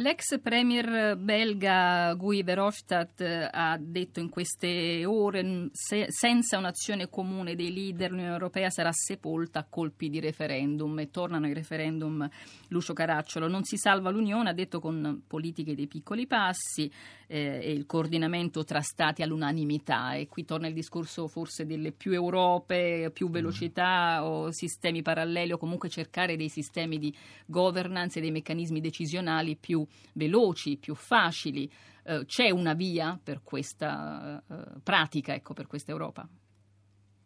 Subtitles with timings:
[0.00, 7.70] L'ex premier belga Guy Verhofstadt ha detto in queste ore se, senza un'azione comune dei
[7.70, 12.26] leader l'Unione Europea sarà sepolta a colpi di referendum e tornano i referendum
[12.68, 13.46] Lucio Caracciolo.
[13.46, 16.90] Non si salva l'Unione, ha detto con politiche dei piccoli passi
[17.26, 22.12] eh, e il coordinamento tra stati all'unanimità e qui torna il discorso forse delle più
[22.12, 27.14] Europe, più velocità o sistemi paralleli o comunque cercare dei sistemi di
[27.44, 31.70] governance e dei meccanismi decisionali più veloci, più facili.
[32.04, 36.28] Eh, c'è una via per questa eh, pratica, ecco, per questa Europa?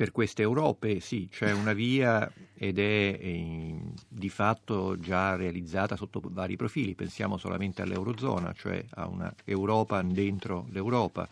[0.00, 3.78] Per queste Europe sì, c'è una via ed è eh,
[4.08, 6.94] di fatto già realizzata sotto vari profili.
[6.94, 11.28] Pensiamo solamente all'Eurozona, cioè a una Europa dentro l'Europa.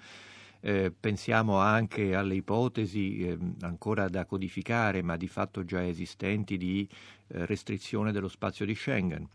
[0.61, 6.87] Eh, pensiamo anche alle ipotesi eh, ancora da codificare, ma di fatto già esistenti, di
[7.29, 9.27] eh, restrizione dello spazio di Schengen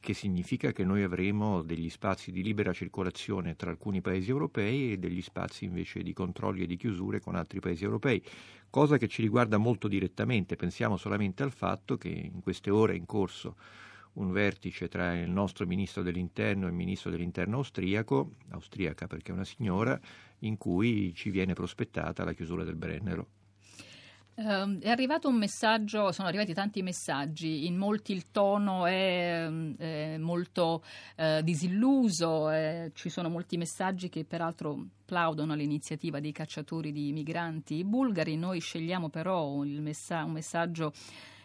[0.00, 4.98] che significa che noi avremo degli spazi di libera circolazione tra alcuni paesi europei e
[4.98, 8.22] degli spazi invece di controlli e di chiusure con altri paesi europei,
[8.70, 10.56] cosa che ci riguarda molto direttamente.
[10.56, 13.56] Pensiamo solamente al fatto che in queste ore è in corso
[14.14, 19.34] un vertice tra il nostro ministro dell'interno e il ministro dell'interno austriaco, austriaca perché è
[19.34, 19.98] una signora,
[20.40, 23.43] in cui ci viene prospettata la chiusura del Brennero.
[24.36, 30.16] Uh, è arrivato un messaggio, sono arrivati tanti messaggi, in molti il tono è, è
[30.18, 30.82] molto
[31.16, 37.84] uh, disilluso, eh, ci sono molti messaggi che peraltro plaudono all'iniziativa dei cacciatori di migranti
[37.84, 40.92] bulgari, noi scegliamo però messa- un messaggio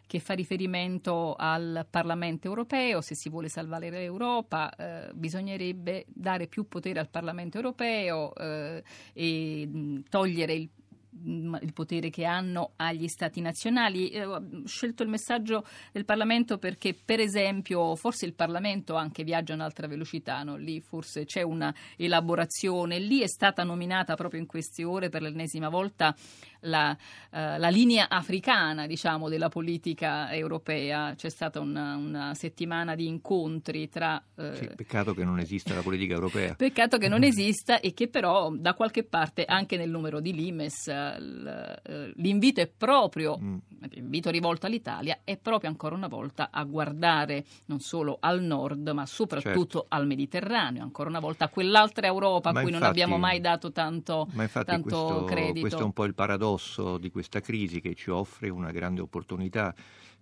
[0.08, 6.68] che fa riferimento al Parlamento europeo, se si vuole salvare l'Europa eh, bisognerebbe dare più
[6.68, 10.79] potere al Parlamento europeo eh, e mh, togliere il Mm,
[11.24, 14.10] il potere che hanno agli stati nazionali.
[14.10, 19.54] Eh, ho scelto il messaggio del Parlamento perché, per esempio, forse il Parlamento anche viaggia
[19.54, 20.56] a un'altra velocità, no?
[20.56, 25.70] lì forse c'è una elaborazione, lì è stata nominata proprio in queste ore per l'ennesima
[25.70, 26.16] volta
[26.62, 31.14] la, uh, la linea africana diciamo, della politica europea.
[31.16, 34.22] C'è stata una, una settimana di incontri tra...
[34.36, 36.56] Uh, sì, peccato che non esista la politica europea.
[36.60, 40.88] Peccato che non esista e che però da qualche parte anche nel numero di Limes
[40.88, 43.58] eh, l'invito è proprio, mm.
[43.92, 49.06] l'invito rivolto all'Italia è proprio ancora una volta a guardare non solo al nord ma
[49.06, 49.86] soprattutto certo.
[49.90, 53.40] al Mediterraneo, ancora una volta a quell'altra Europa ma a cui infatti, non abbiamo mai
[53.40, 55.60] dato tanto, tanto questo, credito.
[55.62, 59.74] Questo è un po' il paradosso di questa crisi che ci offre una grande opportunità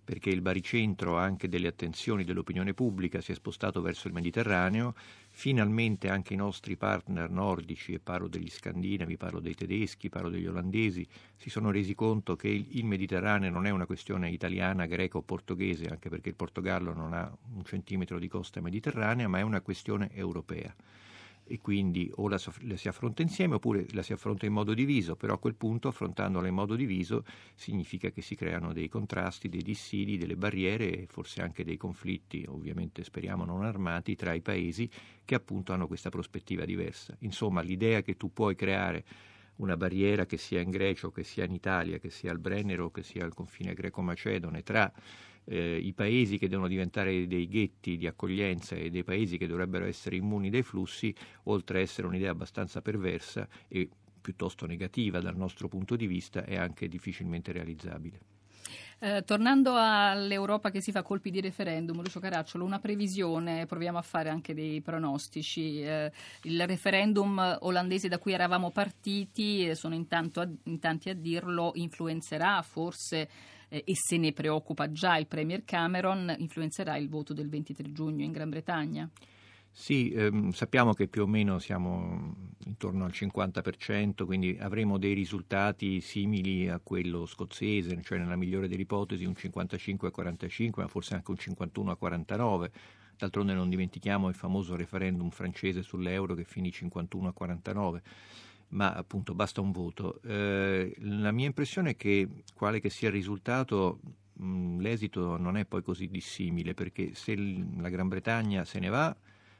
[0.08, 4.94] perché il baricentro anche delle attenzioni dell'opinione pubblica si è spostato verso il Mediterraneo,
[5.38, 10.48] finalmente anche i nostri partner nordici, e parlo degli scandinavi, parlo dei tedeschi, parlo degli
[10.48, 11.06] olandesi,
[11.36, 15.86] si sono resi conto che il Mediterraneo non è una questione italiana, greca o portoghese,
[15.86, 20.10] anche perché il Portogallo non ha un centimetro di costa mediterranea, ma è una questione
[20.12, 20.74] europea
[21.48, 25.16] e quindi o la, la, si affronta insieme oppure la si affronta in modo diviso,
[25.16, 29.62] però a quel punto affrontandola in modo diviso significa che si creano dei contrasti, dei
[29.62, 34.88] dissidi, delle barriere e forse anche dei conflitti, ovviamente speriamo non armati, tra i paesi
[35.24, 37.16] che appunto hanno questa prospettiva diversa.
[37.20, 39.04] Insomma, l'idea che tu puoi creare
[39.58, 42.86] una barriera che sia in Grecia o che sia in Italia, che sia al Brennero
[42.86, 44.92] o che sia al confine greco-macedone, tra
[45.44, 49.84] eh, i paesi che devono diventare dei ghetti di accoglienza e dei paesi che dovrebbero
[49.86, 51.14] essere immuni dai flussi,
[51.44, 53.88] oltre a essere un'idea abbastanza perversa e
[54.20, 58.37] piuttosto negativa dal nostro punto di vista, è anche difficilmente realizzabile.
[59.00, 64.02] Eh, tornando all'Europa che si fa colpi di referendum, Lucio Caracciolo, una previsione, proviamo a
[64.02, 65.80] fare anche dei pronostici.
[65.82, 66.10] Eh,
[66.42, 72.60] il referendum olandese da cui eravamo partiti, sono intanto a, in tanti a dirlo, influenzerà
[72.62, 73.28] forse
[73.68, 78.24] eh, e se ne preoccupa già il Premier Cameron, influenzerà il voto del 23 giugno
[78.24, 79.08] in Gran Bretagna?
[79.70, 82.34] Sì, ehm, sappiamo che più o meno siamo
[82.68, 88.82] intorno al 50%, quindi avremo dei risultati simili a quello scozzese, cioè nella migliore delle
[88.82, 92.70] ipotesi un 55 a 45, ma forse anche un 51 a 49.
[93.16, 98.02] D'altronde non dimentichiamo il famoso referendum francese sull'euro che finì 51 a 49
[98.70, 100.20] ma appunto basta un voto.
[100.22, 104.00] Eh, la mia impressione è che, quale che sia il risultato,
[104.34, 109.16] mh, l'esito non è poi così dissimile, perché se la Gran Bretagna se ne va,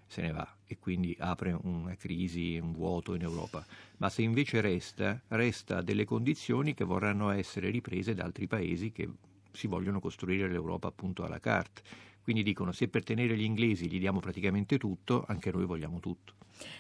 [0.06, 3.66] se ne va e quindi apre una crisi, un vuoto in Europa.
[3.96, 9.08] Ma se invece resta, resta delle condizioni che vorranno essere riprese da altri paesi che
[9.50, 11.82] si vogliono costruire l'Europa appunto alla carte
[12.22, 16.34] Quindi dicono se per tenere gli inglesi gli diamo praticamente tutto, anche noi vogliamo tutto.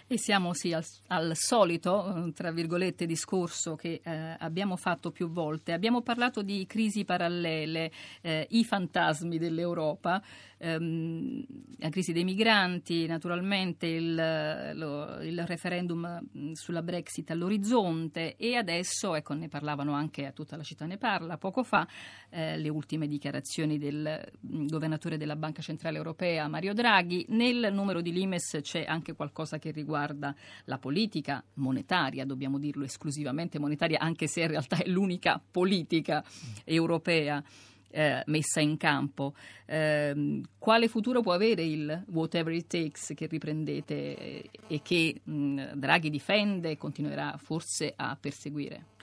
[0.06, 5.28] E siamo sì al, al solito, eh, tra virgolette, discorso che eh, abbiamo fatto più
[5.30, 5.72] volte.
[5.72, 7.90] Abbiamo parlato di crisi parallele,
[8.22, 10.22] eh, i fantasmi dell'Europa,
[10.58, 11.44] ehm,
[11.78, 19.14] la crisi dei migranti, naturalmente il, lo, il, referendum mm, sulla Brexit all'orizzonte e adesso,
[19.14, 21.86] ecco, ne parlavano anche a tutta la città ne parla poco fa,
[22.30, 27.26] eh, le ultime dichiarazioni del mm, governatore della Banca Centrale Europea Mario Draghi.
[27.28, 30.34] Nel numero di Limes c'è anche qualcosa che che riguarda
[30.64, 36.24] la politica monetaria, dobbiamo dirlo esclusivamente monetaria, anche se in realtà è l'unica politica
[36.64, 37.42] europea.
[37.90, 39.32] Eh, messa in campo.
[39.64, 46.10] Eh, quale futuro può avere il whatever it takes che riprendete e che mh, Draghi
[46.10, 48.96] difende e continuerà forse a perseguire?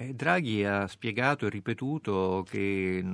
[0.00, 3.04] Eh, Draghi ha spiegato e ripetuto che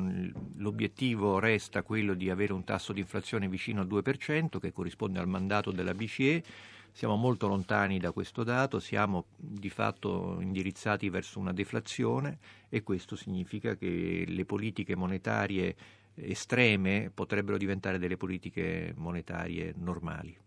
[0.56, 5.26] l'obiettivo resta quello di avere un tasso di inflazione vicino al 2%, che corrisponde al
[5.26, 6.42] mandato della BCE
[6.94, 12.38] siamo molto lontani da questo dato, siamo di fatto indirizzati verso una deflazione
[12.69, 15.75] e questo significa che le politiche monetarie
[16.14, 20.38] estreme potrebbero diventare delle politiche monetarie normali.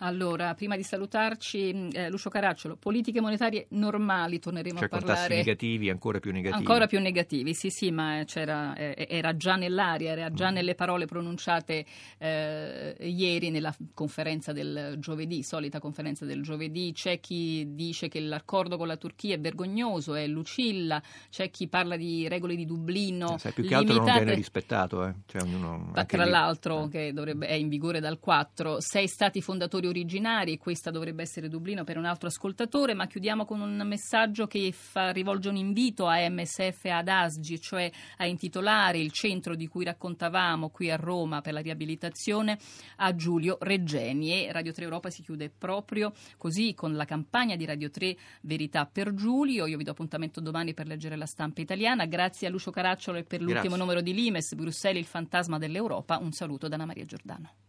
[0.00, 5.16] Allora, prima di salutarci, mm, eh, Lucio Caracciolo, politiche monetarie normali, torneremo cioè, a parlare.
[5.16, 6.58] Cioè, tassi negativi, ancora più negativi.
[6.58, 10.54] Ancora più negativi, sì, sì, ma eh, era già nell'aria, era già mm.
[10.54, 11.86] nelle parole pronunciate
[12.18, 16.92] eh, ieri nella conferenza del giovedì, solita conferenza del giovedì.
[16.92, 21.96] C'è chi dice che l'accordo con la Turchia è vergognoso, è lucilla, c'è chi parla
[21.96, 23.36] di regole di Dublino.
[23.36, 24.18] Eh, sai, più che altro limitate.
[24.18, 25.06] non viene rispettato.
[25.06, 25.14] Eh.
[25.24, 26.30] Cioè, ognuno, tra lì.
[26.30, 31.22] l'altro, che dovrebbe, è in vigore dal 4, sei stati fondatori originari e questa dovrebbe
[31.22, 35.56] essere Dublino per un altro ascoltatore, ma chiudiamo con un messaggio che fa, rivolge un
[35.56, 40.90] invito a MSF e ad ASGI, cioè a intitolare il centro di cui raccontavamo qui
[40.90, 42.58] a Roma per la riabilitazione
[42.96, 47.64] a Giulio Reggeni e Radio 3 Europa si chiude proprio così con la campagna di
[47.64, 49.66] Radio 3 Verità per Giulio.
[49.66, 52.06] Io vi do appuntamento domani per leggere la stampa italiana.
[52.06, 53.78] Grazie a Lucio Caracciolo e per l'ultimo Grazie.
[53.78, 56.18] numero di Limes, Bruxelles il fantasma dell'Europa.
[56.18, 57.65] Un saluto da Anna Maria Giordano.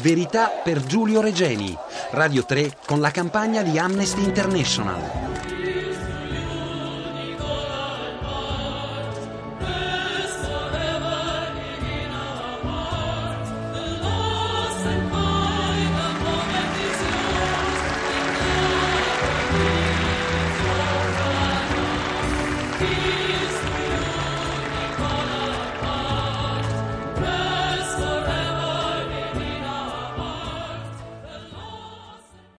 [0.00, 1.76] Verità per Giulio Regeni,
[2.12, 5.51] Radio 3 con la campagna di Amnesty International.